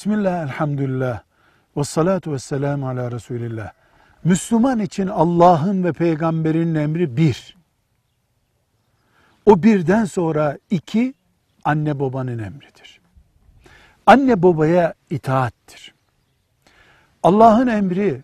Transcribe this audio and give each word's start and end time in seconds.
Bismillah, 0.00 0.42
elhamdülillah, 0.42 1.20
ve 1.76 1.84
salatu 1.84 2.32
ve 2.32 2.38
selamu 2.38 2.88
ala 2.88 3.12
Resulillah. 3.12 3.72
Müslüman 4.24 4.78
için 4.78 5.06
Allah'ın 5.06 5.84
ve 5.84 5.92
peygamberinin 5.92 6.74
emri 6.74 7.16
bir. 7.16 7.56
O 9.46 9.62
birden 9.62 10.04
sonra 10.04 10.58
iki, 10.70 11.14
anne 11.64 12.00
babanın 12.00 12.38
emridir. 12.38 13.00
Anne 14.06 14.42
babaya 14.42 14.94
itaattir. 15.10 15.94
Allah'ın 17.22 17.66
emri 17.66 18.22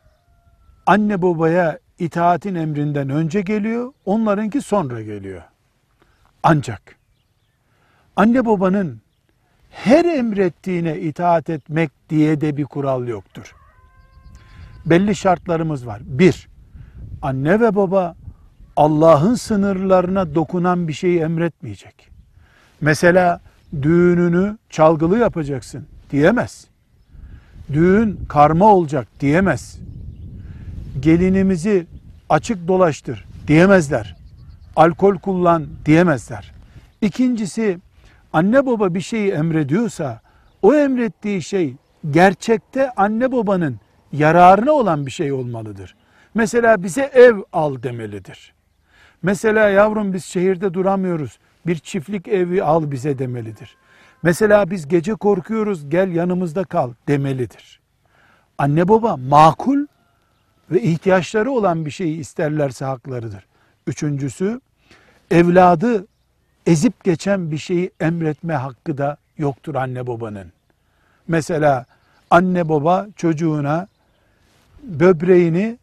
anne 0.86 1.22
babaya 1.22 1.79
itaatin 1.98 2.54
emrinden 2.54 3.11
önce 3.11 3.40
geliyor, 3.40 3.93
onlarınki 4.04 4.61
sonra 4.61 5.02
geliyor. 5.02 5.43
Ancak 6.43 6.96
anne 8.16 8.46
babanın 8.46 9.00
her 9.85 10.05
emrettiğine 10.05 11.01
itaat 11.01 11.51
etmek 11.51 11.91
diye 12.11 12.41
de 12.41 12.57
bir 12.57 12.65
kural 12.65 13.09
yoktur. 13.09 13.55
Belli 14.87 15.15
şartlarımız 15.15 15.87
var. 15.87 16.02
Bir, 16.05 16.49
anne 17.23 17.61
ve 17.61 17.77
baba 17.77 18.15
Allah'ın 18.77 19.35
sınırlarına 19.35 20.35
dokunan 20.35 20.89
bir 20.89 20.93
şeyi 20.93 21.21
emretmeyecek. 21.21 22.09
Mesela 22.80 23.41
düğününü 23.83 24.59
çalgılı 24.71 25.19
yapacaksın 25.19 25.87
diyemez. 26.11 26.66
Düğün 27.73 28.21
karma 28.29 28.74
olacak 28.74 29.09
diyemez. 29.21 29.79
Gelinimizi 31.01 31.87
açık 32.29 32.69
dolaştır 32.69 33.24
diyemezler. 33.47 34.16
Alkol 34.77 35.16
kullan 35.16 35.66
diyemezler. 35.85 36.52
İkincisi 37.01 37.79
anne 38.36 38.66
baba 38.66 38.95
bir 38.95 39.00
şeyi 39.00 39.30
emrediyorsa 39.32 40.20
o 40.62 40.74
emrettiği 40.74 41.42
şey 41.42 41.74
gerçekte 42.10 42.90
anne 42.90 43.32
babanın 43.32 43.80
yararına 44.12 44.73
olan 44.73 45.06
bir 45.06 45.10
şey 45.10 45.32
olmalıdır. 45.32 45.96
Mesela 46.34 46.82
bize 46.82 47.02
ev 47.02 47.37
al 47.52 47.82
demelidir. 47.82 48.54
Mesela 49.23 49.68
yavrum 49.68 50.12
biz 50.12 50.24
şehirde 50.24 50.74
duramıyoruz. 50.74 51.38
Bir 51.66 51.78
çiftlik 51.78 52.28
evi 52.28 52.62
al 52.62 52.90
bize 52.90 53.18
demelidir. 53.18 53.76
Mesela 54.23 54.71
biz 54.71 54.88
gece 54.88 55.15
korkuyoruz 55.15 55.90
gel 55.90 56.12
yanımızda 56.12 56.65
kal 56.65 56.93
demelidir. 57.09 57.80
Anne 58.59 58.88
baba 58.88 59.16
makul 59.16 59.87
ve 60.71 60.82
ihtiyaçları 60.82 61.50
olan 61.50 61.87
bir 61.87 61.90
şeyi 61.90 62.18
isterlerse 62.18 62.84
haklarıdır. 62.84 63.46
Üçüncüsü 63.87 64.60
evladı 65.31 66.06
ezip 66.66 67.04
geçen 67.04 67.50
bir 67.50 67.59
şeyi 67.59 67.91
emretme 68.00 68.54
hakkı 68.54 68.98
da 68.98 69.16
yoktur 69.38 69.75
anne 69.75 70.06
babanın. 70.06 70.53
Mesela 71.28 71.86
anne 72.31 72.69
baba 72.69 73.06
çocuğuna 73.16 73.86
böbreğini 74.82 75.78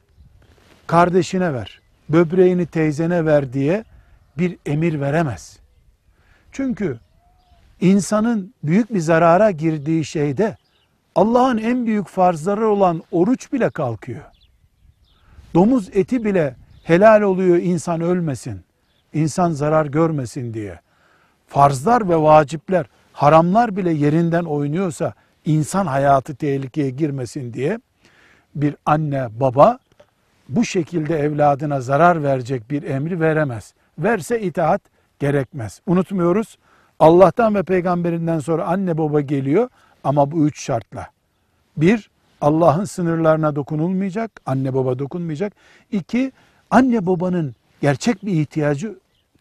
kardeşine 0.87 1.53
ver, 1.53 1.81
böbreğini 2.09 2.65
teyzene 2.65 3.25
ver 3.25 3.53
diye 3.53 3.83
bir 4.37 4.57
emir 4.65 5.01
veremez. 5.01 5.59
Çünkü 6.51 6.99
insanın 7.81 8.53
büyük 8.63 8.93
bir 8.93 8.99
zarara 8.99 9.51
girdiği 9.51 10.05
şeyde 10.05 10.57
Allah'ın 11.15 11.57
en 11.57 11.85
büyük 11.85 12.07
farzları 12.07 12.67
olan 12.67 13.03
oruç 13.11 13.53
bile 13.53 13.69
kalkıyor. 13.69 14.23
Domuz 15.53 15.89
eti 15.93 16.25
bile 16.25 16.55
helal 16.83 17.21
oluyor 17.21 17.57
insan 17.57 18.01
ölmesin, 18.01 18.61
insan 19.13 19.51
zarar 19.51 19.85
görmesin 19.85 20.53
diye. 20.53 20.79
Farzlar 21.47 22.09
ve 22.09 22.15
vacipler, 22.15 22.85
haramlar 23.13 23.75
bile 23.77 23.91
yerinden 23.91 24.43
oynuyorsa 24.43 25.13
insan 25.45 25.85
hayatı 25.85 26.35
tehlikeye 26.35 26.89
girmesin 26.89 27.53
diye 27.53 27.79
bir 28.55 28.75
anne 28.85 29.27
baba 29.39 29.79
bu 30.49 30.65
şekilde 30.65 31.19
evladına 31.19 31.81
zarar 31.81 32.23
verecek 32.23 32.71
bir 32.71 32.83
emri 32.83 33.19
veremez. 33.19 33.73
Verse 33.99 34.41
itaat 34.41 34.81
gerekmez. 35.19 35.81
Unutmuyoruz. 35.87 36.57
Allah'tan 36.99 37.55
ve 37.55 37.63
peygamberinden 37.63 38.39
sonra 38.39 38.65
anne 38.65 38.97
baba 38.97 39.21
geliyor 39.21 39.69
ama 40.03 40.31
bu 40.31 40.47
üç 40.47 40.63
şartla. 40.63 41.07
Bir, 41.77 42.09
Allah'ın 42.41 42.85
sınırlarına 42.85 43.55
dokunulmayacak, 43.55 44.31
anne 44.45 44.73
baba 44.73 44.99
dokunmayacak. 44.99 45.53
İki, 45.91 46.31
anne 46.71 47.05
babanın 47.05 47.55
gerçek 47.81 48.25
bir 48.25 48.31
ihtiyacı 48.31 48.95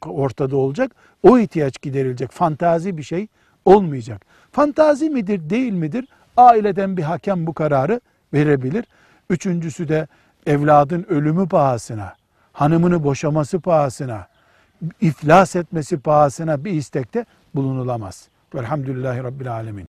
ortada 0.06 0.56
olacak. 0.56 0.92
O 1.22 1.38
ihtiyaç 1.38 1.82
giderilecek. 1.82 2.32
Fantazi 2.32 2.96
bir 2.96 3.02
şey 3.02 3.28
olmayacak. 3.64 4.22
Fantazi 4.52 5.10
midir, 5.10 5.50
değil 5.50 5.72
midir? 5.72 6.08
Aileden 6.36 6.96
bir 6.96 7.02
hakem 7.02 7.46
bu 7.46 7.54
kararı 7.54 8.00
verebilir. 8.34 8.84
Üçüncüsü 9.30 9.88
de 9.88 10.06
evladın 10.46 11.06
ölümü 11.08 11.48
pahasına, 11.48 12.14
hanımını 12.52 13.04
boşaması 13.04 13.60
pahasına, 13.60 14.26
iflas 15.00 15.56
etmesi 15.56 15.98
pahasına 16.00 16.64
bir 16.64 16.70
istekte 16.70 17.26
bulunulamaz. 17.54 18.28
Velhamdülillahi 18.54 19.24
Rabbil 19.24 19.52
Alemin. 19.52 19.91